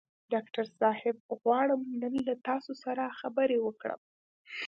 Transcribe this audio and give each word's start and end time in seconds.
ډاکټر 0.33 0.65
صاحب 0.79 1.15
غواړم 1.41 1.81
نن 2.01 2.13
له 2.27 2.33
تاسو 2.47 2.71
سره 2.83 3.15
خبرې 3.19 3.57
وکړم. 3.61 4.01